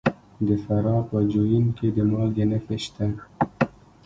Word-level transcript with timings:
د 0.47 0.49
فراه 0.63 1.01
په 1.09 1.17
جوین 1.31 1.65
کې 1.77 1.87
د 1.95 1.97
مالګې 2.09 2.45
نښې 2.51 2.77
شته. 2.83 3.05